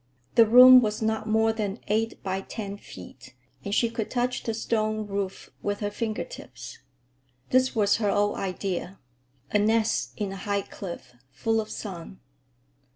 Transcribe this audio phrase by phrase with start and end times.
[0.33, 4.55] The room was not more than eight by ten feet, and she could touch the
[4.55, 6.79] stone roof with her finger tips.
[7.51, 8.97] This was her old idea:
[9.51, 12.19] a nest in a high cliff, full of sun.